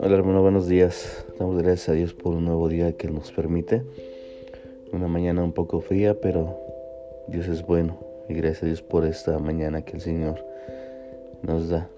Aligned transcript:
Hola 0.00 0.14
hermano, 0.14 0.42
buenos 0.42 0.68
días. 0.68 1.26
Damos 1.38 1.60
gracias 1.60 1.88
a 1.88 1.92
Dios 1.94 2.14
por 2.14 2.34
un 2.34 2.44
nuevo 2.44 2.68
día 2.68 2.92
que 2.92 3.08
nos 3.08 3.32
permite. 3.32 3.82
Una 4.92 5.08
mañana 5.08 5.42
un 5.42 5.52
poco 5.52 5.80
fría, 5.80 6.20
pero 6.20 6.56
Dios 7.26 7.48
es 7.48 7.66
bueno. 7.66 7.98
Y 8.28 8.34
gracias 8.34 8.62
a 8.62 8.66
Dios 8.66 8.82
por 8.82 9.04
esta 9.04 9.40
mañana 9.40 9.82
que 9.82 9.96
el 9.96 10.00
Señor 10.00 10.44
nos 11.42 11.68
da. 11.68 11.90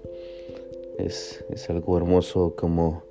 Es, 0.98 1.44
algo 1.68 1.98
hermoso 1.98 2.54
como 2.56 3.02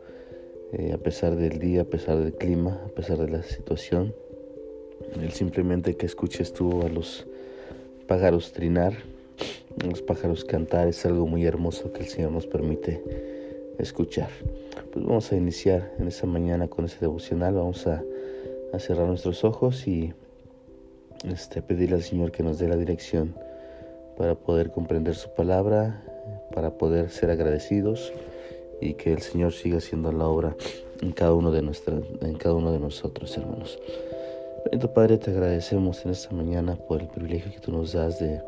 eh, 0.73 0.94
a 0.94 0.98
pesar 0.98 1.36
del 1.36 1.60
día, 1.60 1.82
a 1.82 1.86
pesar 1.86 2.18
del 2.18 2.34
clima, 2.34 2.82
a 2.84 2.89
pesar 2.89 3.18
de 3.20 3.30
la 3.30 3.44
situación, 3.44 4.16
el 5.21 5.32
simplemente 5.34 5.96
que 5.96 6.07
escuches 6.07 6.52
tú 6.52 6.82
a 6.82 6.89
los 6.89 7.28
pájaros 8.07 8.54
trinar, 8.54 8.94
los 9.86 10.01
pájaros 10.01 10.43
cantar, 10.43 10.88
es 10.88 11.05
algo 11.05 11.27
muy 11.27 11.45
hermoso 11.45 11.91
que 11.94 12.02
el 12.02 12.07
Señor 12.07 12.31
nos 12.31 12.45
permite 12.48 13.02
escuchar. 13.77 14.30
Pues 14.91 15.05
vamos 15.05 15.31
a 15.31 15.35
iniciar 15.35 15.91
en 15.99 16.07
esta 16.07 16.27
mañana 16.27 16.67
con 16.67 16.85
ese 16.85 16.99
devocional, 16.99 17.55
vamos 17.55 17.88
a, 17.88 18.03
cerrar 18.77 19.08
nuestros 19.08 19.44
ojos 19.44 19.88
y 19.88 20.13
este, 21.27 21.61
pedirle 21.61 21.95
al 21.95 22.03
Señor 22.03 22.31
que 22.31 22.44
nos 22.44 22.59
dé 22.59 22.67
la 22.67 22.75
dirección 22.75 23.34
para 24.16 24.35
poder 24.35 24.70
comprender 24.70 25.16
su 25.16 25.34
palabra, 25.34 26.03
para 26.53 26.77
poder 26.77 27.09
ser 27.09 27.31
agradecidos 27.31 28.13
y 28.80 28.94
que 28.94 29.11
el 29.11 29.22
Señor 29.22 29.53
siga 29.53 29.77
haciendo 29.77 30.11
la 30.11 30.27
obra 30.27 30.55
en 31.02 31.11
cada 31.13 31.33
uno 31.33 31.52
de, 31.52 31.59
en 31.59 32.36
cada 32.36 32.55
uno 32.55 32.72
de 32.72 32.80
nosotros, 32.80 33.36
hermanos. 33.38 33.80
Bendito 34.66 34.94
Padre, 34.94 35.17
te 35.17 35.31
agradecemos 35.31 36.05
en 36.05 36.11
esta 36.11 36.36
mañana 36.36 36.75
por 36.75 37.02
el 37.02 37.08
privilegio 37.08 37.52
que 37.52 37.59
tú 37.59 37.72
nos 37.72 37.94
das 37.94 38.20
de 38.20 38.41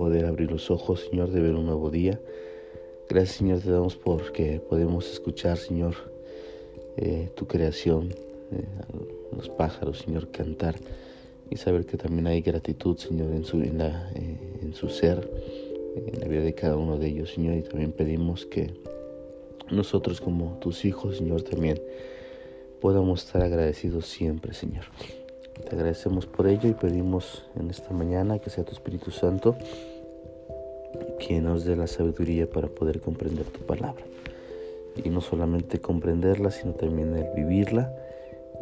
poder 0.00 0.24
abrir 0.24 0.50
los 0.50 0.70
ojos, 0.70 1.06
Señor, 1.10 1.30
de 1.30 1.42
ver 1.42 1.54
un 1.54 1.66
nuevo 1.66 1.90
día. 1.90 2.18
Gracias 3.06 3.36
Señor 3.36 3.60
te 3.60 3.70
damos 3.70 3.96
porque 3.96 4.58
podemos 4.58 5.06
escuchar 5.12 5.58
Señor 5.58 5.94
eh, 6.96 7.28
tu 7.34 7.46
creación, 7.46 8.08
eh, 8.08 8.64
los 9.36 9.50
pájaros 9.50 9.98
Señor 9.98 10.30
cantar 10.30 10.76
y 11.50 11.58
saber 11.58 11.84
que 11.84 11.98
también 11.98 12.28
hay 12.28 12.40
gratitud 12.40 12.96
Señor 12.96 13.30
en 13.34 13.44
su, 13.44 13.58
en, 13.58 13.76
la, 13.76 14.10
eh, 14.14 14.38
en 14.62 14.72
su 14.72 14.88
ser, 14.88 15.30
en 15.96 16.18
la 16.18 16.28
vida 16.28 16.40
de 16.40 16.54
cada 16.54 16.78
uno 16.78 16.96
de 16.96 17.08
ellos 17.08 17.32
Señor 17.34 17.58
y 17.58 17.62
también 17.62 17.92
pedimos 17.92 18.46
que 18.46 18.72
nosotros 19.70 20.22
como 20.22 20.58
tus 20.60 20.86
hijos 20.86 21.18
Señor 21.18 21.42
también 21.42 21.78
podamos 22.80 23.26
estar 23.26 23.42
agradecidos 23.42 24.06
siempre 24.06 24.54
Señor. 24.54 24.84
Te 25.68 25.76
agradecemos 25.76 26.24
por 26.24 26.46
ello 26.46 26.70
y 26.70 26.72
pedimos 26.72 27.44
en 27.54 27.68
esta 27.68 27.90
mañana 27.92 28.38
que 28.38 28.48
sea 28.48 28.64
tu 28.64 28.72
Espíritu 28.72 29.10
Santo 29.10 29.58
que 31.20 31.40
nos 31.40 31.64
dé 31.64 31.76
la 31.76 31.86
sabiduría 31.86 32.48
para 32.48 32.68
poder 32.68 33.00
comprender 33.00 33.44
tu 33.46 33.60
palabra. 33.60 34.02
Y 34.96 35.08
no 35.10 35.20
solamente 35.20 35.78
comprenderla, 35.78 36.50
sino 36.50 36.72
también 36.72 37.14
el 37.16 37.26
vivirla 37.36 37.94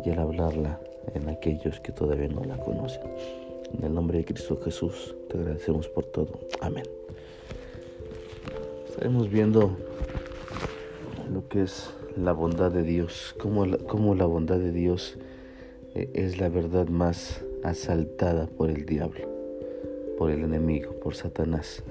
y 0.04 0.10
el 0.10 0.18
hablarla 0.18 0.80
en 1.14 1.28
aquellos 1.28 1.80
que 1.80 1.92
todavía 1.92 2.28
no 2.28 2.44
la 2.44 2.58
conocen. 2.58 3.02
En 3.76 3.84
el 3.84 3.94
nombre 3.94 4.18
de 4.18 4.24
Cristo 4.24 4.60
Jesús 4.62 5.14
te 5.28 5.38
agradecemos 5.38 5.88
por 5.88 6.04
todo. 6.04 6.38
Amén. 6.60 6.84
Estaremos 8.88 9.30
viendo 9.30 9.76
lo 11.32 11.48
que 11.48 11.62
es 11.62 11.90
la 12.16 12.32
bondad 12.32 12.72
de 12.72 12.82
Dios, 12.82 13.34
cómo 13.38 13.64
la, 13.64 13.78
cómo 13.78 14.14
la 14.14 14.26
bondad 14.26 14.58
de 14.58 14.72
Dios 14.72 15.16
eh, 15.94 16.10
es 16.14 16.38
la 16.38 16.48
verdad 16.48 16.88
más 16.88 17.44
asaltada 17.62 18.46
por 18.46 18.70
el 18.70 18.84
diablo, 18.84 19.28
por 20.18 20.30
el 20.30 20.42
enemigo, 20.42 20.92
por 21.00 21.14
Satanás 21.14 21.84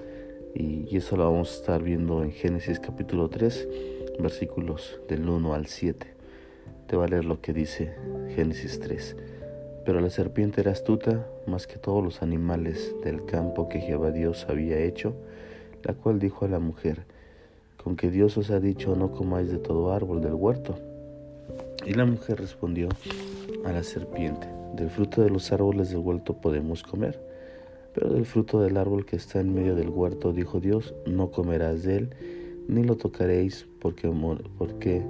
y, 0.56 0.96
eso 0.96 1.18
lo 1.18 1.26
vamos 1.26 1.52
a 1.52 1.56
estar 1.56 1.84
viendo 1.84 2.24
en 2.24 2.32
Génesis 2.32 2.80
capítulo 2.80 3.30
3, 3.30 3.68
versículos 4.20 5.00
del 5.08 5.28
1 5.30 5.54
al 5.54 5.68
7. 5.68 6.08
Te 6.88 6.96
va 6.96 7.06
a 7.06 7.08
leer 7.08 7.26
lo 7.26 7.42
que 7.42 7.54
dice 7.54 7.94
Génesis 8.36 8.80
3. 8.80 9.16
Pero 9.86 10.02
la 10.02 10.10
serpiente 10.10 10.62
era 10.62 10.72
astuta 10.72 11.28
más 11.46 11.68
que 11.68 11.78
todos 11.78 12.04
los 12.04 12.22
animales 12.22 12.96
del 13.04 13.26
campo 13.26 13.70
que 13.70 13.80
Jehová 13.80 14.12
Dios 14.12 14.48
había 14.50 14.80
hecho, 14.80 15.16
la 15.84 15.94
cual 15.94 16.20
dijo 16.20 16.46
a 16.46 16.50
la 16.50 16.60
mujer, 16.60 17.06
con 17.84 17.96
que 17.96 18.10
Dios 18.10 18.38
os 18.38 18.50
ha 18.50 18.60
dicho 18.60 18.96
no 18.96 19.12
comáis 19.12 19.52
de 19.52 19.60
todo 19.60 19.94
árbol 19.94 20.22
del 20.22 20.34
huerto. 20.34 20.76
Y 21.86 21.94
la 21.94 22.06
mujer 22.06 22.40
respondió 22.40 22.90
a 23.64 23.72
la 23.72 23.84
serpiente, 23.84 24.48
del 24.76 24.90
fruto 24.90 25.22
de 25.22 25.30
los 25.30 25.52
árboles 25.52 25.90
del 25.90 26.00
huerto 26.00 26.34
podemos 26.34 26.84
comer 26.84 27.27
pero 27.98 28.14
del 28.14 28.28
fruto 28.28 28.62
del 28.62 28.78
árbol 28.78 29.08
que 29.08 29.16
está 29.16 29.40
en 29.40 29.56
medio 29.56 29.74
del 29.74 29.90
huerto, 29.90 30.32
dijo 30.32 30.60
Dios, 30.60 30.94
no 31.08 31.32
comerás 31.32 31.82
de 31.82 31.96
él, 31.98 32.10
ni 32.68 32.84
lo 32.84 32.96
tocaréis, 32.96 33.66
porque, 33.80 35.02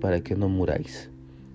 para 0.00 0.20
que 0.20 0.34
no 0.34 0.48
muráis. 0.48 1.10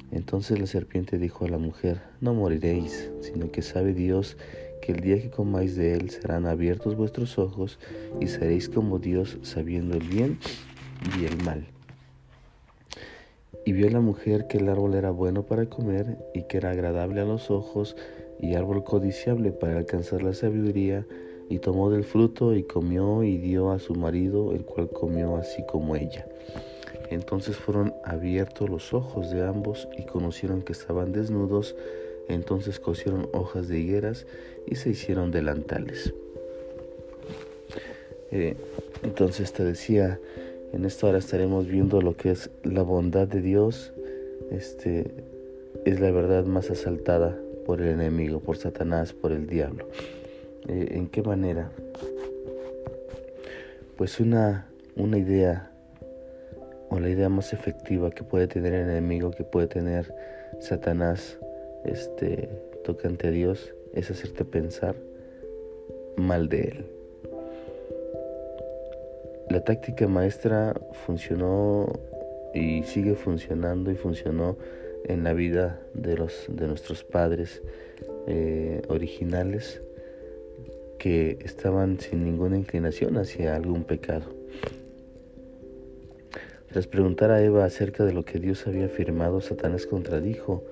Entonces 0.09 0.57
la 0.57 0.66
serpiente 0.66 1.18
dijo 1.18 1.44
a 1.44 1.50
la 1.50 1.57
mujer, 1.57 2.02
no 2.22 2.34
moriréis, 2.34 3.12
sino 3.19 3.52
que 3.52 3.62
sabe 3.62 3.94
Dios 3.94 4.38
que 4.81 4.94
el 4.94 5.02
día 5.02 5.22
que 5.22 5.30
comáis 5.30 5.75
de 5.75 5.96
él 5.96 6.12
serán 6.12 6.46
abiertos 6.46 6.96
vuestros 6.96 7.38
ojos 7.38 7.78
y 8.22 8.28
seréis 8.28 8.69
como 8.69 9.00
Dios 9.00 9.38
sabiendo 9.41 9.97
el 9.97 10.07
bien 10.07 10.40
y 11.19 11.25
el 11.25 11.44
mal. 11.44 11.66
Y 13.66 13.74
vio 13.74 13.90
la 13.90 14.00
mujer 14.00 14.47
que 14.47 14.59
el 14.59 14.69
árbol 14.69 14.94
era 14.94 15.12
bueno 15.12 15.44
para 15.44 15.66
comer 15.66 16.18
y 16.34 16.44
que 16.44 16.56
era 16.56 16.72
agradable 16.72 17.19
a 17.19 17.25
los 17.25 17.52
ojos 17.52 17.97
y 18.40 18.56
árbol 18.56 18.84
codiciable 18.84 19.52
para 19.52 19.78
alcanzar 19.78 20.24
la 20.24 20.34
sabiduría, 20.34 21.06
y 21.50 21.59
tomó 21.59 21.90
del 21.90 22.03
fruto 22.03 22.53
y 22.53 22.64
comió 22.64 23.24
y 23.24 23.38
dio 23.38 23.72
a 23.72 23.80
su 23.80 23.96
marido, 23.96 24.53
el 24.53 24.66
cual 24.66 24.90
comió 24.90 25.38
así 25.38 25.64
como 25.66 25.96
ella. 25.96 26.28
Entonces 27.09 27.56
fueron 27.56 27.94
abiertos 28.03 28.70
los 28.70 28.94
ojos 28.94 29.31
de 29.31 29.46
ambos 29.46 29.88
y 29.98 30.03
conocieron 30.03 30.62
que 30.62 30.74
estaban 30.74 31.14
desnudos, 31.14 31.75
entonces 32.28 32.80
cosieron 32.80 33.30
hojas 33.31 33.70
de 33.70 33.80
higueras 33.80 34.25
y 34.66 34.75
se 34.75 34.90
hicieron 34.90 35.31
delantales. 35.31 36.14
Eh, 38.31 38.56
entonces 39.04 39.54
te 39.54 39.64
decía, 39.64 40.19
en 40.74 40.84
esta 40.84 41.08
hora 41.08 41.19
estaremos 41.19 41.68
viendo 41.68 42.02
lo 42.02 42.18
que 42.18 42.31
es 42.31 42.50
la 42.64 42.81
bondad 42.81 43.25
de 43.25 43.42
Dios, 43.42 43.94
este 44.52 45.14
es 45.86 46.02
la 46.02 46.12
verdad 46.12 46.46
más 46.46 46.69
asaltada 46.69 47.40
por 47.67 47.81
el 47.81 47.89
enemigo, 47.89 48.39
por 48.39 48.57
Satanás, 48.57 49.11
por 49.11 49.33
el 49.33 49.45
diablo. 49.45 49.89
Eh, 50.69 50.88
¿En 50.91 51.07
qué 51.09 51.22
manera? 51.22 51.69
Pues 53.97 54.22
una, 54.22 54.67
una 54.95 55.17
idea 55.17 55.69
o 56.89 57.00
la 57.00 57.09
idea 57.09 57.27
más 57.27 57.51
efectiva 57.51 58.09
que 58.09 58.23
puede 58.23 58.47
tener 58.47 58.73
el 58.73 58.89
enemigo, 58.89 59.31
que 59.31 59.44
puede 59.44 59.67
tener 59.67 60.16
Satanás, 60.61 61.38
este, 61.83 62.50
tocante 62.85 63.27
a 63.27 63.31
Dios, 63.31 63.73
es 63.94 64.09
hacerte 64.09 64.45
pensar 64.45 64.95
mal 66.16 66.47
de 66.47 66.61
él. 66.61 66.85
La 69.50 69.61
táctica 69.61 70.07
maestra 70.07 70.73
funcionó 71.06 71.91
y 72.53 72.83
sigue 72.83 73.16
funcionando 73.16 73.91
y 73.91 73.95
funcionó 73.95 74.56
en 75.06 75.24
la 75.24 75.34
vida 75.34 75.80
de, 75.94 76.18
los, 76.18 76.46
de 76.50 76.68
nuestros 76.68 77.03
padres 77.03 77.62
eh, 78.28 78.81
originales 78.90 79.81
que 81.00 81.38
estaban 81.44 82.00
sin 82.00 82.24
ninguna 82.24 82.58
inclinación 82.58 83.18
hacia 83.18 83.56
algún 83.56 83.84
pecado. 83.84 84.36
Tras 86.69 86.88
preguntar 86.88 87.31
a 87.31 87.41
Eva 87.41 87.63
acerca 87.63 88.03
de 88.03 88.13
lo 88.13 88.25
que 88.25 88.40
Dios 88.40 88.68
había 88.68 88.88
afirmado, 88.88 89.40
Satanás 89.40 89.86
contradijo 89.86 90.63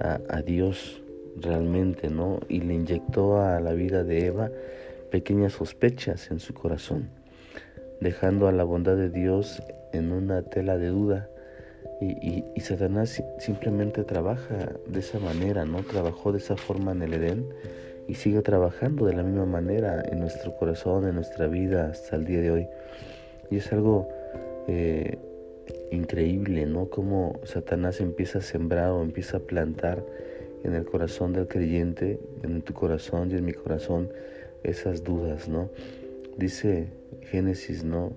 a, 0.00 0.20
a 0.28 0.42
Dios 0.42 1.02
realmente, 1.36 2.08
¿no? 2.08 2.40
Y 2.48 2.60
le 2.60 2.74
inyectó 2.74 3.40
a 3.40 3.60
la 3.60 3.72
vida 3.74 4.04
de 4.04 4.26
Eva 4.26 4.50
pequeñas 5.10 5.52
sospechas 5.52 6.30
en 6.30 6.40
su 6.40 6.54
corazón, 6.54 7.10
dejando 8.00 8.48
a 8.48 8.52
la 8.52 8.64
bondad 8.64 8.96
de 8.96 9.10
Dios 9.10 9.62
en 9.92 10.12
una 10.12 10.42
tela 10.42 10.78
de 10.78 10.88
duda 10.88 11.28
y, 12.00 12.60
Satanás 12.60 13.22
simplemente 13.38 14.04
trabaja 14.04 14.72
de 14.86 15.00
esa 15.00 15.18
manera, 15.18 15.64
¿no? 15.64 15.82
Trabajó 15.82 16.32
de 16.32 16.38
esa 16.38 16.56
forma 16.56 16.92
en 16.92 17.02
el 17.02 17.14
Edén 17.14 17.46
y 18.08 18.14
sigue 18.14 18.42
trabajando 18.42 19.06
de 19.06 19.14
la 19.14 19.22
misma 19.22 19.46
manera 19.46 20.02
en 20.10 20.20
nuestro 20.20 20.56
corazón, 20.56 21.06
en 21.06 21.14
nuestra 21.14 21.46
vida 21.46 21.88
hasta 21.90 22.16
el 22.16 22.24
día 22.24 22.40
de 22.40 22.50
hoy. 22.50 22.68
Y 23.50 23.56
es 23.56 23.72
algo 23.72 24.08
eh, 24.66 25.18
increíble, 25.90 26.66
¿no? 26.66 26.88
Como 26.88 27.38
Satanás 27.44 28.00
empieza 28.00 28.38
a 28.38 28.42
sembrar 28.42 28.90
o 28.90 29.02
empieza 29.02 29.38
a 29.38 29.40
plantar 29.40 30.02
en 30.64 30.74
el 30.74 30.84
corazón 30.84 31.32
del 31.32 31.46
creyente, 31.46 32.18
en 32.42 32.62
tu 32.62 32.72
corazón 32.72 33.30
y 33.30 33.34
en 33.34 33.44
mi 33.44 33.52
corazón, 33.52 34.10
esas 34.62 35.04
dudas, 35.04 35.48
¿no? 35.48 35.68
Dice 36.38 36.88
Génesis, 37.30 37.84
¿no? 37.84 38.12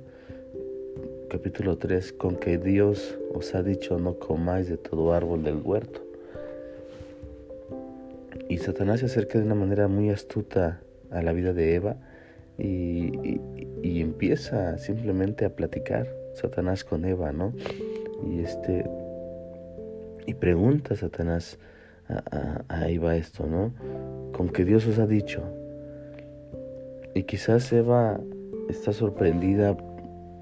Capítulo 1.30 1.78
3, 1.78 2.14
con 2.14 2.38
que 2.38 2.58
Dios 2.58 3.18
os 3.34 3.54
ha 3.54 3.62
dicho 3.62 4.00
no 4.00 4.18
comáis 4.18 4.70
de 4.70 4.78
todo 4.78 5.14
árbol 5.14 5.44
del 5.44 5.58
huerto. 5.58 6.02
Y 8.50 8.60
Satanás 8.60 9.02
se 9.02 9.08
acerca 9.08 9.38
de 9.38 9.46
una 9.46 9.56
manera 9.56 9.88
muy 9.88 10.10
astuta 10.10 10.80
a 11.12 11.22
la 11.22 11.34
vida 11.34 11.54
de 11.54 11.76
Eva 11.76 11.98
y, 12.58 13.40
y, 13.84 14.02
empieza 14.02 14.78
simplemente 14.78 15.46
a 15.46 15.56
platicar 15.56 16.08
Satanás 16.34 16.84
con 16.84 17.04
Eva, 17.06 17.32
¿no? 17.32 17.54
Y 18.26 18.40
este 18.40 18.86
y 20.26 20.34
pregunta 20.34 20.94
a 20.94 20.98
Satanás 20.98 21.60
a, 22.08 22.64
a, 22.68 22.90
Eva 22.90 23.16
esto, 23.16 23.46
¿no? 23.48 23.74
Con 24.32 24.50
que 24.50 24.64
Dios 24.64 24.88
os 24.88 24.98
ha 24.98 25.08
dicho. 25.08 25.44
Y 27.14 27.24
quizás 27.24 27.72
Eva 27.74 28.20
está 28.70 28.94
sorprendida 28.94 29.78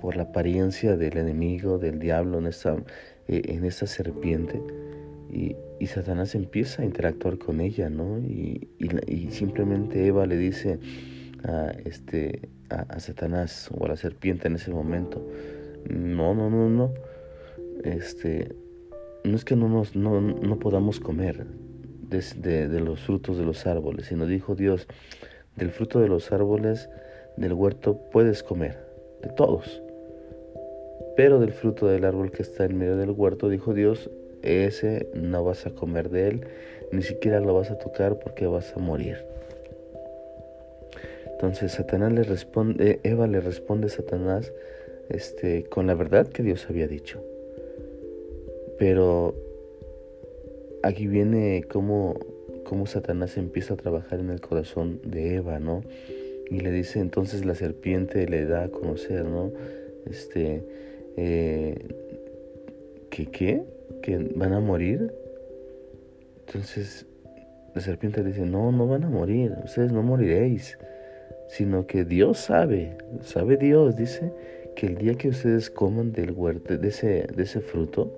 por 0.01 0.15
la 0.15 0.23
apariencia 0.23 0.95
del 0.97 1.17
enemigo, 1.17 1.77
del 1.77 1.99
diablo 1.99 2.39
en 2.39 2.47
esta, 2.47 2.75
eh, 3.27 3.41
en 3.45 3.65
esta 3.65 3.87
serpiente. 3.87 4.61
Y, 5.31 5.55
y, 5.79 5.87
Satanás 5.87 6.35
empieza 6.35 6.81
a 6.81 6.85
interactuar 6.85 7.37
con 7.37 7.59
ella, 7.59 7.89
¿no? 7.89 8.19
Y, 8.19 8.69
y, 8.79 9.31
simplemente 9.31 10.05
Eva 10.05 10.25
le 10.25 10.37
dice 10.37 10.79
a, 11.43 11.71
este, 11.83 12.49
a, 12.69 12.99
Satanás 12.99 13.69
o 13.75 13.85
a 13.85 13.89
la 13.89 13.97
serpiente 13.97 14.47
en 14.47 14.55
ese 14.55 14.71
momento, 14.71 15.27
no, 15.89 16.33
no, 16.35 16.49
no, 16.49 16.69
no, 16.69 16.93
este, 17.83 18.55
no 19.23 19.35
es 19.35 19.43
que 19.43 19.55
no, 19.55 19.67
nos, 19.67 19.95
no, 19.95 20.21
no 20.21 20.59
podamos 20.59 20.99
comer 20.99 21.45
de, 22.09 22.67
de 22.67 22.79
los 22.79 23.01
frutos 23.01 23.37
de 23.37 23.43
los 23.43 23.65
árboles, 23.67 24.05
sino 24.07 24.25
dijo 24.25 24.55
Dios, 24.55 24.87
del 25.55 25.71
fruto 25.71 25.99
de 25.99 26.07
los 26.07 26.31
árboles 26.31 26.89
del 27.37 27.53
huerto 27.53 27.99
puedes 28.11 28.43
comer, 28.43 28.79
de 29.21 29.29
todos. 29.29 29.81
Pero 31.15 31.39
del 31.39 31.51
fruto 31.51 31.87
del 31.87 32.05
árbol 32.05 32.31
que 32.31 32.41
está 32.41 32.65
en 32.65 32.77
medio 32.77 32.97
del 32.97 33.11
huerto, 33.11 33.49
dijo 33.49 33.73
Dios, 33.73 34.09
ese 34.41 35.09
no 35.13 35.43
vas 35.43 35.65
a 35.65 35.71
comer 35.71 36.09
de 36.09 36.27
él, 36.27 36.47
ni 36.91 37.01
siquiera 37.01 37.39
lo 37.39 37.53
vas 37.53 37.71
a 37.71 37.77
tocar 37.77 38.19
porque 38.19 38.45
vas 38.45 38.75
a 38.75 38.79
morir. 38.79 39.17
Entonces 41.31 41.73
Satanás 41.73 42.13
le 42.13 42.23
responde, 42.23 42.99
Eva 43.03 43.27
le 43.27 43.41
responde 43.41 43.87
a 43.87 43.89
Satanás 43.89 44.53
este, 45.09 45.65
con 45.65 45.87
la 45.87 45.93
verdad 45.93 46.27
que 46.27 46.43
Dios 46.43 46.65
había 46.69 46.87
dicho. 46.87 47.21
Pero 48.77 49.35
aquí 50.83 51.07
viene 51.07 51.63
cómo, 51.69 52.19
cómo 52.63 52.85
Satanás 52.85 53.37
empieza 53.37 53.73
a 53.73 53.77
trabajar 53.77 54.19
en 54.19 54.29
el 54.29 54.41
corazón 54.41 55.01
de 55.03 55.35
Eva, 55.35 55.59
¿no? 55.59 55.81
Y 56.49 56.59
le 56.59 56.71
dice 56.71 56.99
entonces 56.99 57.45
la 57.45 57.55
serpiente 57.55 58.27
le 58.27 58.45
da 58.45 58.65
a 58.65 58.69
conocer, 58.69 59.25
¿no? 59.25 59.51
Este, 60.05 60.63
eh, 61.17 61.75
¿que 63.09 63.25
qué? 63.27 63.63
¿Que 64.01 64.17
van 64.35 64.53
a 64.53 64.59
morir? 64.59 65.13
Entonces 66.47 67.05
la 67.73 67.81
serpiente 67.81 68.23
le 68.23 68.29
dice, 68.29 68.45
no, 68.45 68.71
no 68.71 68.87
van 68.87 69.03
a 69.03 69.09
morir, 69.09 69.53
ustedes 69.63 69.91
no 69.91 70.01
moriréis, 70.01 70.77
sino 71.49 71.85
que 71.87 72.05
Dios 72.05 72.37
sabe, 72.37 72.97
sabe 73.21 73.57
Dios, 73.57 73.97
dice, 73.97 74.31
que 74.75 74.87
el 74.87 74.97
día 74.97 75.15
que 75.15 75.27
ustedes 75.27 75.69
coman 75.69 76.13
del 76.13 76.31
huerto, 76.31 76.77
de 76.77 76.87
ese, 76.87 77.27
de 77.35 77.43
ese 77.43 77.59
fruto, 77.59 78.13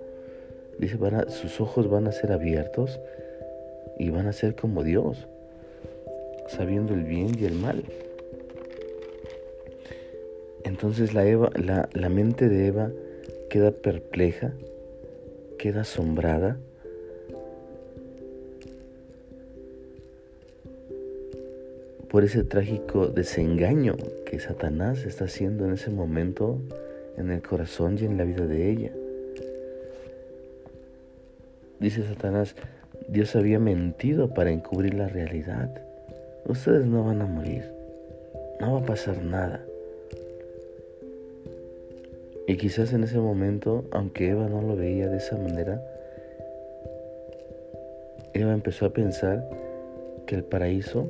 dice, 0.78 0.98
sus 1.30 1.60
ojos 1.60 1.90
van 1.90 2.08
a 2.08 2.12
ser 2.12 2.32
abiertos 2.32 3.00
y 3.98 4.12
van 4.12 4.28
a 4.28 4.34
ser 4.34 4.56
como 4.56 4.84
Dios, 4.84 5.28
sabiendo 6.48 6.94
el 6.94 7.04
bien 7.04 7.32
y 7.40 7.46
el 7.46 7.54
mal. 7.54 7.84
Entonces 10.68 11.14
la, 11.14 12.10
mente 12.10 12.50
de 12.50 12.68
Eva 12.68 12.92
queda 13.50 13.72
perpleja, 13.72 14.52
queda 15.58 15.82
asombrada. 15.82 16.58
por 22.10 22.24
ese 22.24 22.44
trágico 22.46 23.08
desengaño 23.08 23.98
que 24.26 24.40
Satanás 24.40 25.04
está 25.04 25.26
haciendo 25.26 25.66
en 25.66 25.74
ese 25.74 25.90
momento 25.90 26.58
en 27.18 27.30
el 27.32 27.42
corazón 27.42 27.98
y 28.00 28.06
en 28.06 28.18
la 28.18 28.24
vida 28.24 28.48
de 28.48 28.72
ella. 28.72 28.92
Dice 31.82 32.08
Satanás, 32.08 32.56
Dios 33.10 33.36
había 33.36 33.60
mentido 33.60 34.34
para 34.34 34.52
encubrir 34.52 34.94
la 34.94 35.10
realidad. 35.10 35.70
Ustedes 36.46 36.86
no 36.86 37.04
van 37.04 37.22
a 37.22 37.26
morir, 37.26 37.66
no 38.62 38.76
va 38.76 38.80
a 38.80 38.86
pasar 38.86 39.22
nada. 39.22 39.67
Y 42.48 42.56
quizás 42.56 42.94
en 42.94 43.04
ese 43.04 43.18
momento, 43.20 43.84
aunque 43.92 44.30
Eva 44.30 44.48
no 44.48 44.62
lo 44.62 44.78
veía 44.78 45.10
de 45.10 45.18
esa 45.18 45.38
manera, 45.38 45.84
Eva 48.34 48.54
empezó 48.54 48.86
a 48.86 48.94
pensar 48.94 49.50
que 50.26 50.36
el 50.36 50.44
paraíso 50.46 51.08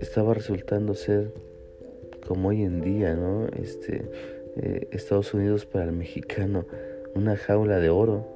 estaba 0.00 0.34
resultando 0.34 0.94
ser 0.94 1.30
como 2.26 2.48
hoy 2.48 2.62
en 2.62 2.80
día, 2.80 3.14
¿no? 3.14 3.46
Este, 3.56 4.02
eh, 4.56 4.88
Estados 4.90 5.32
Unidos 5.32 5.64
para 5.64 5.84
el 5.84 5.92
mexicano, 5.92 6.66
una 7.14 7.36
jaula 7.36 7.78
de 7.78 7.90
oro 7.90 8.26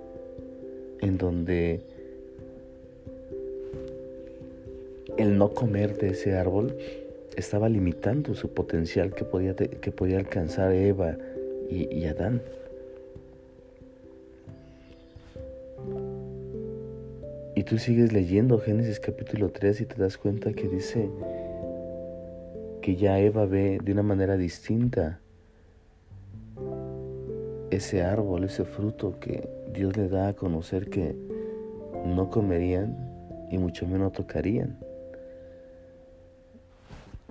en 1.01 1.19
donde 1.19 1.81
el 5.17 5.37
no 5.37 5.51
comer 5.55 5.97
de 5.97 6.11
ese 6.11 6.35
árbol 6.35 6.77
estaba 7.37 7.69
limitando 7.69 8.35
su 8.35 8.55
potencial 8.55 9.13
que 9.13 9.25
podía, 9.25 9.57
que 9.57 9.91
podía 9.91 10.19
alcanzar 10.19 10.73
Eva 10.73 11.17
y, 11.71 12.05
Adán. 12.07 12.43
Y 17.55 17.63
tú 17.63 17.79
sigues 17.79 18.13
leyendo 18.13 18.59
Génesis 18.59 19.01
capítulo 19.01 19.51
3 19.51 19.83
y 19.83 19.87
te 19.87 19.97
das 19.97 20.17
cuenta 20.17 20.53
que 20.53 20.69
dice 20.69 21.09
que 22.83 22.97
ya 22.97 23.19
Eva 23.21 23.47
ve 23.47 23.79
de 23.83 23.93
una 23.93 24.03
manera 24.03 24.37
distinta 24.37 25.21
ese 27.71 28.03
árbol, 28.03 28.45
ese 28.45 28.65
fruto 28.65 29.19
que 29.21 29.49
Dios 29.73 29.97
le 29.97 30.09
da 30.09 30.29
a 30.29 30.35
conocer 30.35 30.91
que 30.91 31.15
no 32.05 32.31
comerían 32.31 32.97
y 33.51 33.59
mucho 33.59 33.87
menos 33.87 34.13
tocarían. 34.13 34.79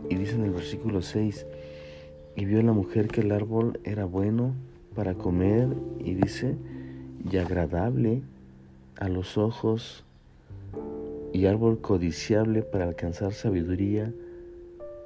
Y 0.09 0.15
dice 0.15 0.35
en 0.35 0.45
el 0.45 0.51
versículo 0.51 1.01
6, 1.01 1.45
y 2.35 2.45
vio 2.45 2.61
la 2.61 2.73
mujer 2.73 3.07
que 3.07 3.21
el 3.21 3.31
árbol 3.31 3.79
era 3.83 4.05
bueno 4.05 4.53
para 4.95 5.13
comer 5.15 5.67
y 5.99 6.13
dice, 6.13 6.55
y 7.29 7.37
agradable 7.37 8.21
a 8.97 9.09
los 9.09 9.37
ojos 9.37 10.03
y 11.33 11.45
árbol 11.45 11.79
codiciable 11.79 12.63
para 12.63 12.85
alcanzar 12.85 13.33
sabiduría 13.33 14.11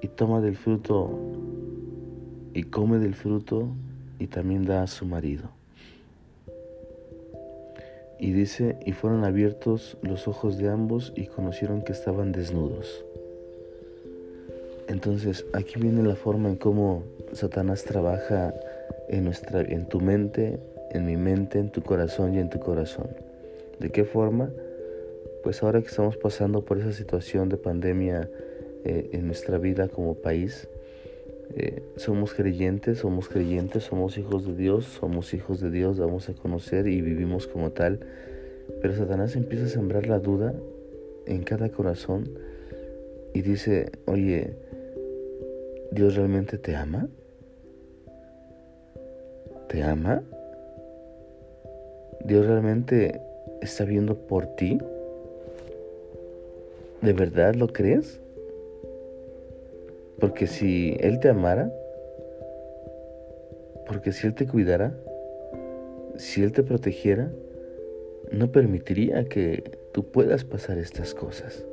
y 0.02 0.08
toma 0.08 0.42
del 0.42 0.56
fruto 0.56 1.18
y 2.54 2.64
come 2.64 3.00
del 3.00 3.16
fruto 3.16 3.68
y 4.20 4.28
también 4.28 4.66
da 4.66 4.84
a 4.84 4.88
su 4.88 5.06
marido. 5.06 5.50
Y 8.20 8.32
dice, 8.32 8.78
y 8.86 8.94
fueron 8.94 9.26
abiertos 9.26 9.98
los 10.02 10.28
ojos 10.28 10.58
de 10.58 10.70
ambos 10.70 11.12
y 11.16 11.28
conocieron 11.28 11.84
que 11.84 11.92
estaban 11.92 12.32
desnudos. 12.32 13.04
Entonces, 14.94 15.44
aquí 15.54 15.80
viene 15.80 16.04
la 16.04 16.14
forma 16.14 16.50
en 16.50 16.56
cómo 16.56 17.04
Satanás 17.32 17.84
trabaja 17.84 18.54
en, 19.10 19.24
nuestra, 19.24 19.62
en 19.62 19.88
tu 19.88 20.00
mente, 20.00 20.60
en 20.92 21.08
mi 21.08 21.18
mente, 21.18 21.58
en 21.58 21.72
tu 21.72 21.82
corazón 21.82 22.36
y 22.36 22.40
en 22.40 22.52
tu 22.52 22.60
corazón. 22.60 23.08
¿De 23.80 23.90
qué 23.90 24.04
forma? 24.04 24.52
Pues 25.42 25.64
ahora 25.64 25.82
que 25.82 25.88
estamos 25.88 26.16
pasando 26.16 26.64
por 26.64 26.78
esa 26.78 26.94
situación 26.94 27.50
de 27.50 27.58
pandemia 27.58 28.30
eh, 28.86 29.10
en 29.14 29.26
nuestra 29.26 29.58
vida 29.58 29.88
como 29.88 30.14
país, 30.14 30.68
eh, 31.56 31.82
somos 31.96 32.36
creyentes, 32.36 33.00
somos 33.00 33.30
creyentes, 33.30 33.86
somos 33.86 34.20
hijos 34.20 34.46
de 34.46 34.54
Dios, 34.56 34.86
somos 34.86 35.34
hijos 35.34 35.60
de 35.60 35.72
Dios, 35.72 35.98
vamos 35.98 36.30
a 36.30 36.34
conocer 36.34 36.86
y 36.86 37.02
vivimos 37.02 37.48
como 37.48 37.72
tal. 37.72 38.00
Pero 38.80 38.96
Satanás 38.96 39.36
empieza 39.36 39.66
a 39.66 39.70
sembrar 39.70 40.06
la 40.06 40.20
duda 40.20 40.54
en 41.26 41.42
cada 41.42 41.70
corazón 41.70 42.30
y 43.34 43.42
dice, 43.42 43.92
oye, 44.06 44.54
¿Dios 45.94 46.16
realmente 46.16 46.58
te 46.58 46.76
ama? 46.76 47.08
¿Te 49.70 49.84
ama? 49.84 50.24
¿Dios 52.26 52.48
realmente 52.48 53.22
está 53.62 53.86
viendo 53.86 54.16
por 54.16 54.48
ti? 54.56 54.80
¿De 57.04 57.14
verdad 57.14 57.54
lo 57.54 57.68
crees? 57.68 58.20
Porque 60.20 60.48
si 60.48 60.98
Él 61.00 61.20
te 61.20 61.30
amara, 61.30 61.72
porque 63.86 64.14
si 64.14 64.26
Él 64.26 64.34
te 64.34 64.48
cuidara, 64.48 64.98
si 66.16 66.42
Él 66.42 66.54
te 66.54 66.64
protegiera, 66.64 67.32
no 68.32 68.52
permitiría 68.52 69.26
que 69.26 69.78
tú 69.92 70.06
puedas 70.06 70.44
pasar 70.44 70.80
estas 70.80 71.14
cosas. 71.14 71.64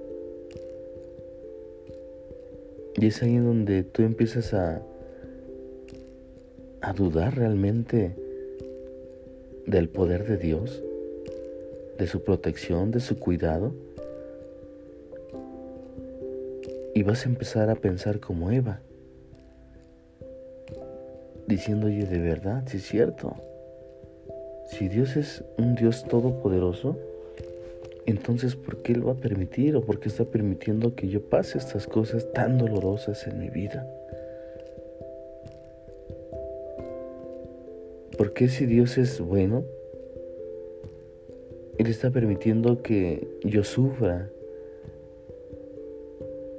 Y 2.97 3.07
es 3.07 3.23
ahí 3.23 3.37
donde 3.37 3.83
tú 3.83 4.03
empiezas 4.03 4.53
a, 4.55 4.83
a 6.81 6.93
dudar 6.93 7.37
realmente 7.37 8.17
del 9.67 9.89
poder 9.89 10.27
de 10.27 10.37
Dios, 10.37 10.83
de 11.99 12.07
su 12.07 12.23
protección, 12.23 12.91
de 12.91 13.01
su 13.01 13.19
cuidado. 13.19 13.73
Y 16.95 17.03
vas 17.03 17.25
a 17.25 17.29
empezar 17.29 17.71
a 17.71 17.77
pensar 17.77 18.21
como 18.21 18.51
Eva. 18.51 18.81
diciendo, 21.47 21.89
oye, 21.89 22.05
de 22.05 22.21
verdad, 22.21 22.63
si 22.67 22.77
es 22.77 22.87
cierto. 22.87 23.35
Si 24.69 24.89
Dios 24.89 25.17
es 25.17 25.43
un 25.59 25.75
Dios 25.75 26.05
todopoderoso, 26.05 26.97
entonces 28.11 28.57
¿por 28.57 28.83
qué 28.83 28.93
Él 28.93 29.07
va 29.07 29.13
a 29.13 29.17
permitir 29.17 29.77
o 29.77 29.83
por 29.83 30.01
qué 30.01 30.09
está 30.09 30.25
permitiendo 30.25 30.95
que 30.95 31.09
yo 31.09 31.23
pase 31.23 31.59
estas 31.59 31.87
cosas 31.87 32.33
tan 32.33 32.59
dolorosas 32.59 33.27
en 33.27 33.39
mi 33.39 33.51
vida? 33.51 33.87
¿Por 38.17 38.35
qué 38.35 38.49
si 38.49 38.67
Dios 38.67 38.99
es 38.99 39.21
bueno, 39.21 39.65
Él 41.79 41.87
está 41.87 42.11
permitiendo 42.11 42.83
que 42.83 43.27
yo 43.45 43.65
sufra 43.65 44.29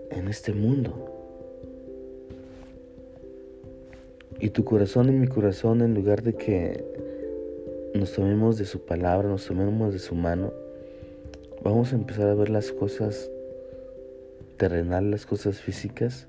en 0.09 0.27
este 0.27 0.53
mundo? 0.53 1.11
Y 4.39 4.49
tu 4.49 4.63
corazón 4.63 5.09
y 5.09 5.11
mi 5.11 5.27
corazón, 5.27 5.81
en 5.81 5.93
lugar 5.93 6.23
de 6.23 6.33
que 6.33 6.83
nos 7.93 8.13
tomemos 8.13 8.57
de 8.57 8.65
su 8.65 8.83
palabra, 8.83 9.29
nos 9.29 9.45
tomemos 9.45 9.93
de 9.93 9.99
su 9.99 10.15
mano, 10.15 10.51
vamos 11.63 11.93
a 11.93 11.95
empezar 11.95 12.27
a 12.27 12.33
ver 12.33 12.49
las 12.49 12.71
cosas 12.71 13.29
terrenales, 14.57 15.11
las 15.11 15.25
cosas 15.25 15.59
físicas, 15.59 16.27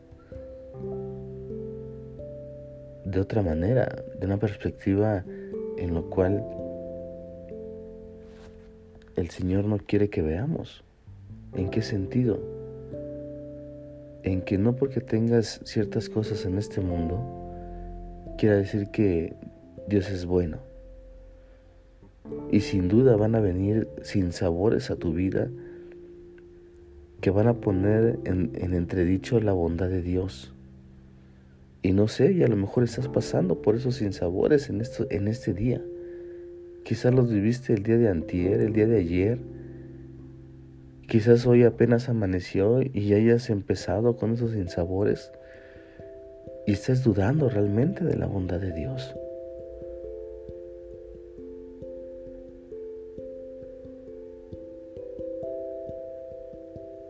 de 3.04 3.20
otra 3.20 3.42
manera, 3.42 4.04
de 4.18 4.26
una 4.26 4.38
perspectiva 4.38 5.24
en 5.76 5.94
lo 5.94 6.08
cual 6.08 6.44
el 9.16 9.30
Señor 9.30 9.64
no 9.64 9.78
quiere 9.78 10.08
que 10.08 10.22
veamos. 10.22 10.84
¿En 11.54 11.70
qué 11.70 11.82
sentido? 11.82 12.40
En 14.22 14.42
que 14.42 14.56
no 14.56 14.76
porque 14.76 15.00
tengas 15.00 15.60
ciertas 15.64 16.08
cosas 16.08 16.46
en 16.46 16.56
este 16.56 16.80
mundo, 16.80 17.20
quiere 18.38 18.56
decir 18.56 18.88
que 18.88 19.34
Dios 19.88 20.10
es 20.10 20.24
bueno. 20.24 20.71
Y 22.52 22.60
sin 22.60 22.86
duda 22.86 23.16
van 23.16 23.34
a 23.34 23.40
venir 23.40 23.88
sin 24.02 24.30
sabores 24.30 24.90
a 24.90 24.96
tu 24.96 25.14
vida 25.14 25.50
que 27.22 27.30
van 27.30 27.48
a 27.48 27.54
poner 27.54 28.18
en, 28.24 28.52
entredicho 28.54 29.40
la 29.40 29.52
bondad 29.52 29.88
de 29.88 30.02
Dios. 30.02 30.52
Y 31.80 31.92
no 31.92 32.08
sé, 32.08 32.32
y 32.32 32.42
a 32.42 32.48
lo 32.48 32.56
mejor 32.56 32.84
estás 32.84 33.08
pasando 33.08 33.62
por 33.62 33.74
esos 33.74 33.96
sinsabores 33.96 34.68
en, 34.68 34.82
esto, 34.82 35.06
en 35.08 35.28
este 35.28 35.54
día. 35.54 35.80
Quizás 36.84 37.14
los 37.14 37.30
viviste 37.30 37.72
el 37.72 37.84
día 37.84 37.96
de 37.96 38.08
antier, 38.08 38.60
el 38.60 38.74
día 38.74 38.86
de 38.86 38.98
ayer. 38.98 39.38
Quizás 41.08 41.46
hoy 41.46 41.64
apenas 41.64 42.10
amaneció 42.10 42.82
y 42.82 43.14
hayas 43.14 43.48
empezado 43.48 44.16
con 44.16 44.34
esos 44.34 44.52
sinsabores 44.52 45.32
y 46.66 46.72
estás 46.72 47.02
dudando 47.02 47.48
realmente 47.48 48.04
de 48.04 48.16
la 48.16 48.26
bondad 48.26 48.60
de 48.60 48.72
Dios. 48.72 49.14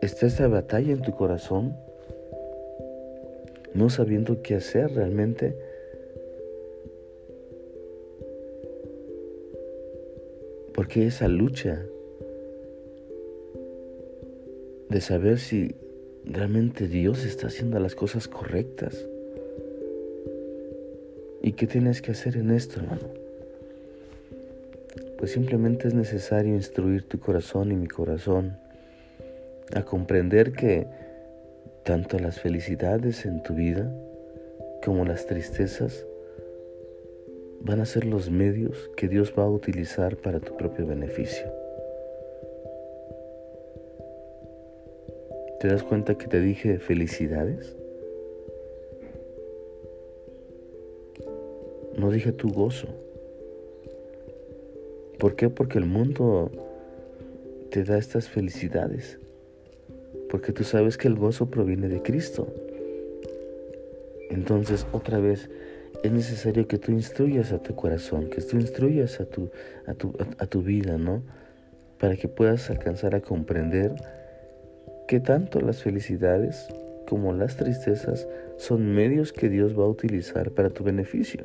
Está 0.03 0.25
esta 0.25 0.49
batalla 0.49 0.91
en 0.91 1.01
tu 1.01 1.13
corazón, 1.13 1.77
no 3.73 3.89
sabiendo 3.89 4.41
qué 4.41 4.55
hacer 4.55 4.91
realmente. 4.91 5.55
Porque 10.73 11.07
esa 11.07 11.29
lucha 11.29 11.85
de 14.89 14.99
saber 14.99 15.39
si 15.39 15.73
realmente 16.25 16.89
Dios 16.89 17.23
está 17.23 17.47
haciendo 17.47 17.79
las 17.79 17.95
cosas 17.95 18.27
correctas. 18.27 19.05
¿Y 21.41 21.53
qué 21.53 21.65
tienes 21.65 22.01
que 22.01 22.11
hacer 22.11 22.35
en 22.35 22.51
esto, 22.51 22.81
hermano? 22.81 23.07
Pues 25.17 25.31
simplemente 25.31 25.87
es 25.87 25.93
necesario 25.93 26.53
instruir 26.55 27.03
tu 27.03 27.19
corazón 27.19 27.71
y 27.71 27.75
mi 27.75 27.87
corazón 27.87 28.61
a 29.75 29.83
comprender 29.83 30.53
que 30.53 30.87
tanto 31.83 32.19
las 32.19 32.39
felicidades 32.39 33.25
en 33.25 33.43
tu 33.43 33.53
vida 33.53 33.91
como 34.83 35.05
las 35.05 35.25
tristezas 35.25 36.05
van 37.61 37.79
a 37.79 37.85
ser 37.85 38.05
los 38.05 38.29
medios 38.29 38.89
que 38.97 39.07
Dios 39.07 39.33
va 39.37 39.43
a 39.43 39.49
utilizar 39.49 40.17
para 40.17 40.39
tu 40.39 40.55
propio 40.57 40.85
beneficio. 40.85 41.51
¿Te 45.59 45.69
das 45.69 45.81
cuenta 45.81 46.15
que 46.15 46.27
te 46.27 46.41
dije 46.41 46.77
felicidades? 46.77 47.77
No 51.97 52.11
dije 52.11 52.33
tu 52.33 52.51
gozo. 52.51 52.87
¿Por 55.19 55.37
qué? 55.37 55.49
Porque 55.49 55.77
el 55.77 55.85
mundo 55.85 56.51
te 57.71 57.85
da 57.85 57.97
estas 57.97 58.27
felicidades. 58.27 59.19
Porque 60.33 60.51
tú 60.51 60.63
sabes 60.63 60.97
que 60.97 61.07
el 61.07 61.13
gozo 61.13 61.51
proviene 61.51 61.87
de 61.89 62.01
Cristo. 62.01 62.47
Entonces, 64.31 64.87
otra 64.91 65.19
vez, 65.19 65.47
es 66.01 66.11
necesario 66.11 66.67
que 66.67 66.79
tú 66.79 66.91
instruyas 66.91 67.51
a 67.51 67.59
tu 67.59 67.75
corazón, 67.75 68.31
que 68.31 68.41
tú 68.41 68.57
instruyas 68.57 69.19
a 69.19 69.25
tu, 69.25 69.51
a 69.85 69.93
tu, 69.93 70.11
a 70.39 70.47
tu 70.47 70.63
vida, 70.63 70.97
¿no? 70.97 71.21
Para 71.99 72.15
que 72.15 72.27
puedas 72.27 72.67
alcanzar 72.71 73.13
a 73.13 73.21
comprender 73.21 73.93
que 75.07 75.19
tanto 75.19 75.61
las 75.61 75.83
felicidades 75.83 76.67
como 77.07 77.33
las 77.33 77.55
tristezas 77.55 78.27
son 78.57 78.95
medios 78.95 79.33
que 79.33 79.49
Dios 79.49 79.77
va 79.79 79.83
a 79.83 79.89
utilizar 79.89 80.49
para 80.49 80.71
tu 80.71 80.83
beneficio. 80.83 81.43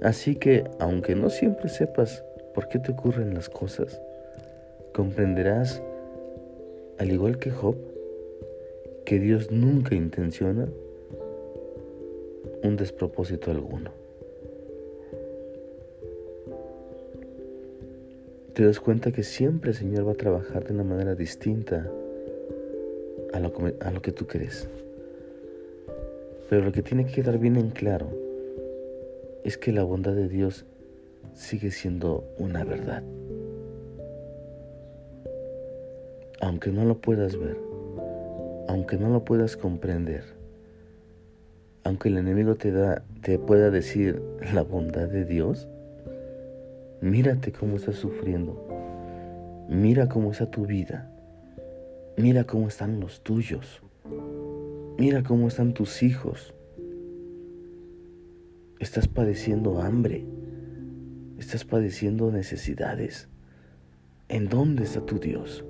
Así 0.00 0.34
que, 0.34 0.64
aunque 0.78 1.14
no 1.14 1.28
siempre 1.28 1.68
sepas 1.68 2.24
por 2.54 2.68
qué 2.68 2.78
te 2.78 2.92
ocurren 2.92 3.34
las 3.34 3.50
cosas, 3.50 4.00
comprenderás, 4.94 5.82
al 6.98 7.12
igual 7.12 7.38
que 7.38 7.50
Job, 7.50 7.76
que 9.04 9.18
Dios 9.18 9.50
nunca 9.50 9.94
intenciona 9.94 10.68
un 12.62 12.76
despropósito 12.76 13.50
alguno. 13.50 13.90
Te 18.54 18.64
das 18.64 18.80
cuenta 18.80 19.12
que 19.12 19.22
siempre 19.22 19.70
el 19.70 19.76
Señor 19.76 20.06
va 20.06 20.12
a 20.12 20.16
trabajar 20.16 20.64
de 20.66 20.74
una 20.74 20.82
manera 20.82 21.14
distinta 21.14 21.88
a 23.32 23.40
lo, 23.40 24.02
que, 24.02 24.12
tú 24.12 24.26
crees. 24.26 24.68
Pero 26.50 26.64
lo 26.64 26.72
que 26.72 26.82
tiene 26.82 27.06
que 27.06 27.12
quedar 27.12 27.38
bien 27.38 27.56
en 27.56 27.70
claro 27.70 28.08
es 29.44 29.56
que 29.58 29.70
la 29.70 29.84
bondad 29.84 30.12
de 30.12 30.28
Dios 30.28 30.64
sigue 31.34 31.70
siendo 31.70 32.24
una 32.38 32.64
verdad. 32.64 33.04
Aunque 36.40 36.70
no 36.70 36.84
lo 36.84 37.00
puedas 37.00 37.36
ver, 37.36 37.58
aunque 38.68 38.96
no 38.96 39.08
lo 39.08 39.24
puedas 39.24 39.56
comprender, 39.56 40.24
aunque 41.84 42.08
el 42.08 42.18
enemigo 42.18 42.54
te 42.54 42.70
da 42.70 43.02
te 43.22 43.38
pueda 43.38 43.70
decir 43.70 44.22
la 44.52 44.62
bondad 44.62 45.08
de 45.08 45.24
Dios, 45.24 45.68
mírate 47.00 47.52
cómo 47.52 47.76
estás 47.76 47.96
sufriendo. 47.96 48.68
Mira 49.68 50.08
cómo 50.08 50.30
está 50.30 50.50
tu 50.50 50.64
vida. 50.64 51.10
Mira 52.16 52.44
cómo 52.44 52.68
están 52.68 53.00
los 53.00 53.22
tuyos. 53.22 53.82
Mira 54.98 55.22
cómo 55.22 55.48
están 55.48 55.74
tus 55.74 56.02
hijos. 56.02 56.54
Estás 58.80 59.08
padeciendo 59.08 59.82
hambre. 59.82 60.24
Estás 61.38 61.64
padeciendo 61.64 62.30
necesidades. 62.30 63.28
¿En 64.28 64.48
dónde 64.48 64.84
está 64.84 65.04
tu 65.04 65.18
Dios? 65.18 65.64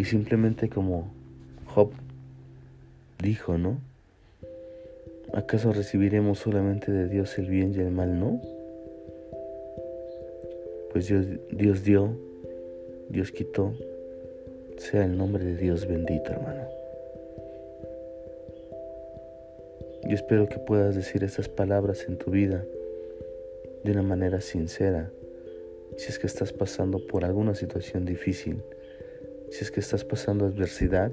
Y 0.00 0.06
simplemente 0.06 0.70
como 0.70 1.12
Job 1.66 1.90
dijo, 3.22 3.58
¿no? 3.58 3.82
¿Acaso 5.34 5.74
recibiremos 5.74 6.38
solamente 6.38 6.90
de 6.90 7.06
Dios 7.06 7.38
el 7.38 7.50
bien 7.50 7.74
y 7.74 7.80
el 7.80 7.90
mal 7.90 8.18
no? 8.18 8.40
Pues 10.90 11.06
Dios, 11.08 11.26
Dios 11.52 11.84
dio, 11.84 12.16
Dios 13.10 13.30
quitó, 13.30 13.74
sea 14.78 15.04
el 15.04 15.18
nombre 15.18 15.44
de 15.44 15.58
Dios 15.58 15.86
bendito, 15.86 16.30
hermano. 16.30 16.66
Yo 20.04 20.14
espero 20.14 20.48
que 20.48 20.56
puedas 20.60 20.94
decir 20.94 21.24
estas 21.24 21.50
palabras 21.50 22.06
en 22.08 22.16
tu 22.16 22.30
vida 22.30 22.64
de 23.84 23.92
una 23.92 24.02
manera 24.02 24.40
sincera. 24.40 25.10
Si 25.98 26.08
es 26.08 26.18
que 26.18 26.26
estás 26.26 26.54
pasando 26.54 27.06
por 27.06 27.26
alguna 27.26 27.54
situación 27.54 28.06
difícil, 28.06 28.62
si 29.50 29.64
es 29.64 29.70
que 29.70 29.80
estás 29.80 30.04
pasando 30.04 30.46
adversidad, 30.46 31.10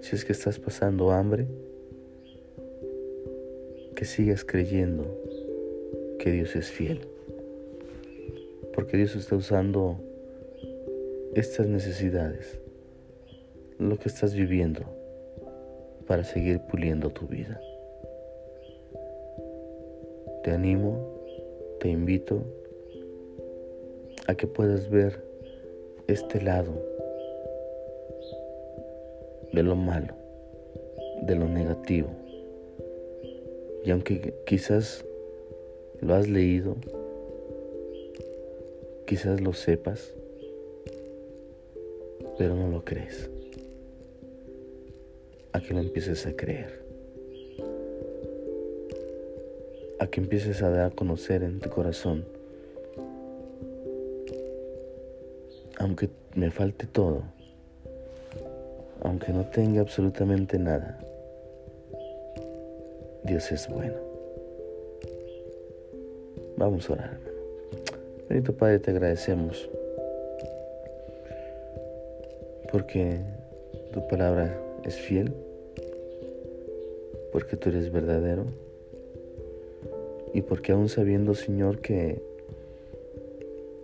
si 0.00 0.16
es 0.16 0.24
que 0.24 0.32
estás 0.32 0.58
pasando 0.58 1.12
hambre, 1.12 1.46
que 3.94 4.04
sigas 4.04 4.44
creyendo 4.44 5.04
que 6.18 6.32
Dios 6.32 6.56
es 6.56 6.70
fiel. 6.70 7.06
Porque 8.74 8.96
Dios 8.96 9.14
está 9.14 9.36
usando 9.36 9.96
estas 11.34 11.68
necesidades, 11.68 12.58
lo 13.78 13.96
que 13.96 14.08
estás 14.08 14.34
viviendo, 14.34 14.82
para 16.06 16.24
seguir 16.24 16.60
puliendo 16.70 17.10
tu 17.10 17.26
vida. 17.26 17.60
Te 20.42 20.50
animo, 20.50 21.20
te 21.80 21.88
invito 21.88 22.42
a 24.26 24.34
que 24.34 24.46
puedas 24.46 24.90
ver 24.90 25.24
este 26.08 26.40
lado 26.40 26.95
de 29.52 29.62
lo 29.62 29.76
malo, 29.76 30.14
de 31.22 31.34
lo 31.36 31.48
negativo. 31.48 32.08
Y 33.84 33.90
aunque 33.90 34.34
quizás 34.46 35.04
lo 36.00 36.14
has 36.14 36.28
leído, 36.28 36.76
quizás 39.06 39.40
lo 39.40 39.52
sepas, 39.52 40.12
pero 42.36 42.54
no 42.54 42.68
lo 42.68 42.84
crees. 42.84 43.30
A 45.52 45.60
que 45.60 45.72
lo 45.72 45.80
empieces 45.80 46.26
a 46.26 46.32
creer. 46.34 46.84
A 49.98 50.06
que 50.08 50.20
empieces 50.20 50.62
a 50.62 50.70
dar 50.70 50.86
a 50.86 50.90
conocer 50.90 51.42
en 51.42 51.60
tu 51.60 51.70
corazón. 51.70 52.24
Aunque 55.78 56.10
me 56.34 56.50
falte 56.50 56.86
todo, 56.86 57.22
aunque 59.06 59.32
no 59.32 59.46
tenga 59.46 59.82
absolutamente 59.82 60.58
nada, 60.58 60.98
Dios 63.22 63.52
es 63.52 63.68
bueno. 63.68 63.94
Vamos 66.56 66.90
a 66.90 66.94
orar, 66.94 67.12
hermano. 67.12 67.36
Bendito 68.28 68.52
Padre, 68.52 68.80
te 68.80 68.90
agradecemos 68.90 69.70
porque 72.72 73.20
tu 73.92 74.08
palabra 74.08 74.58
es 74.82 74.96
fiel, 74.96 75.32
porque 77.30 77.56
tú 77.56 77.68
eres 77.68 77.92
verdadero 77.92 78.44
y 80.34 80.42
porque 80.42 80.72
aún 80.72 80.88
sabiendo, 80.88 81.34
Señor, 81.34 81.78
que 81.78 82.20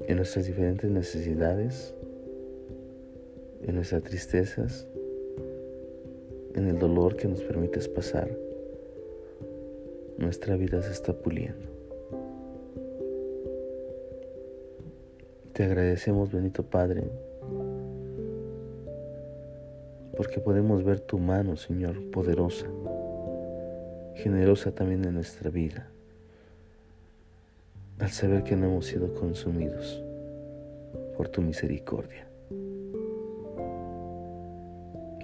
en 0.09 0.17
nuestras 0.17 0.47
diferentes 0.47 0.91
necesidades, 0.91 1.95
en 3.65 3.77
nuestras 3.77 4.03
tristezas, 4.03 4.89
en 6.63 6.69
el 6.69 6.79
dolor 6.79 7.17
que 7.17 7.27
nos 7.27 7.43
permites 7.43 7.89
pasar, 7.89 8.31
nuestra 10.17 10.57
vida 10.57 10.81
se 10.81 10.93
está 10.93 11.13
puliendo. 11.13 11.67
Te 15.53 15.65
agradecemos, 15.65 16.31
bendito 16.31 16.63
Padre, 16.63 17.11
porque 20.17 20.39
podemos 20.39 20.85
ver 20.85 21.01
tu 21.01 21.19
mano, 21.19 21.57
Señor, 21.57 22.11
poderosa, 22.11 22.69
generosa 24.15 24.73
también 24.73 25.05
en 25.05 25.15
nuestra 25.15 25.51
vida, 25.51 25.91
al 27.99 28.11
saber 28.11 28.45
que 28.45 28.55
no 28.55 28.67
hemos 28.67 28.87
sido 28.87 29.13
consumidos 29.15 30.03
por 31.17 31.29
tu 31.29 31.43
misericordia. 31.43 32.32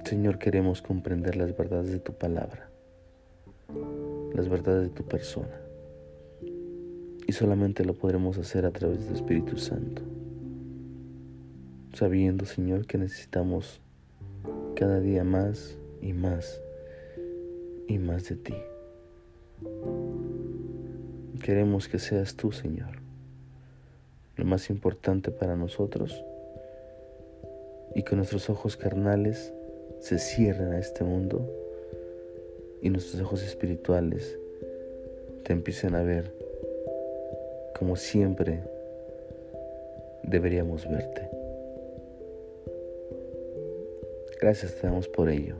Señor, 0.08 0.38
queremos 0.38 0.80
comprender 0.80 1.36
las 1.36 1.54
verdades 1.54 1.92
de 1.92 1.98
tu 1.98 2.14
palabra, 2.14 2.70
las 4.32 4.48
verdades 4.48 4.84
de 4.84 4.88
tu 4.88 5.04
persona, 5.04 5.60
y 7.26 7.32
solamente 7.32 7.84
lo 7.84 7.92
podremos 7.92 8.38
hacer 8.38 8.64
a 8.64 8.70
través 8.70 9.04
del 9.04 9.16
Espíritu 9.16 9.58
Santo, 9.58 10.00
sabiendo, 11.92 12.46
Señor, 12.46 12.86
que 12.86 12.96
necesitamos 12.96 13.82
cada 14.76 14.98
día 14.98 15.24
más 15.24 15.76
y 16.00 16.14
más 16.14 16.58
y 17.86 17.98
más 17.98 18.30
de 18.30 18.36
ti. 18.36 18.54
Queremos 21.42 21.86
que 21.86 21.98
seas 21.98 22.34
tú, 22.34 22.50
Señor, 22.50 23.00
lo 24.36 24.46
más 24.46 24.70
importante 24.70 25.30
para 25.30 25.54
nosotros 25.54 26.24
y 27.94 28.04
que 28.04 28.16
nuestros 28.16 28.48
ojos 28.48 28.78
carnales 28.78 29.52
se 30.00 30.18
cierren 30.18 30.72
a 30.72 30.78
este 30.78 31.04
mundo 31.04 31.46
y 32.80 32.90
nuestros 32.90 33.20
ojos 33.22 33.42
espirituales 33.42 34.38
te 35.44 35.52
empiecen 35.52 35.94
a 35.94 36.02
ver 36.02 36.32
como 37.78 37.96
siempre 37.96 38.60
deberíamos 40.22 40.88
verte. 40.88 41.28
Gracias 44.40 44.76
te 44.76 44.86
damos 44.86 45.08
por 45.08 45.28
ello 45.28 45.56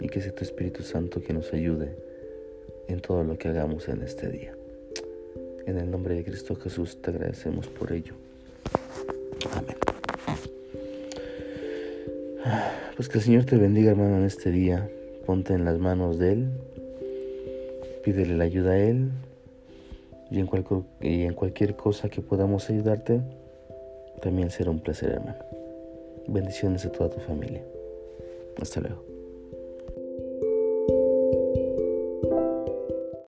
y 0.00 0.08
que 0.08 0.20
sea 0.20 0.32
tu 0.32 0.44
Espíritu 0.44 0.82
Santo 0.82 1.22
que 1.22 1.32
nos 1.32 1.52
ayude 1.52 1.96
en 2.88 3.00
todo 3.00 3.24
lo 3.24 3.38
que 3.38 3.48
hagamos 3.48 3.88
en 3.88 4.02
este 4.02 4.28
día. 4.28 4.54
En 5.66 5.78
el 5.78 5.90
nombre 5.90 6.14
de 6.14 6.24
Cristo 6.24 6.54
Jesús 6.54 7.00
te 7.02 7.10
agradecemos 7.10 7.66
por 7.68 7.92
ello. 7.92 8.14
Amén. 9.52 9.76
Pues 12.96 13.10
que 13.10 13.18
el 13.18 13.24
Señor 13.24 13.44
te 13.44 13.58
bendiga 13.58 13.90
hermano 13.90 14.16
en 14.16 14.24
este 14.24 14.50
día. 14.50 14.88
Ponte 15.26 15.52
en 15.52 15.66
las 15.66 15.78
manos 15.78 16.18
de 16.18 16.32
Él. 16.32 16.50
Pídele 18.02 18.38
la 18.38 18.44
ayuda 18.44 18.70
a 18.70 18.78
Él. 18.78 19.10
Y 20.30 20.40
en, 20.40 20.48
y 21.02 21.22
en 21.24 21.34
cualquier 21.34 21.76
cosa 21.76 22.08
que 22.08 22.22
podamos 22.22 22.70
ayudarte, 22.70 23.20
también 24.22 24.50
será 24.50 24.70
un 24.70 24.80
placer 24.80 25.10
hermano. 25.10 25.36
Bendiciones 26.26 26.86
a 26.86 26.92
toda 26.92 27.10
tu 27.10 27.20
familia. 27.20 27.62
Hasta 28.58 28.80
luego. 28.80 29.15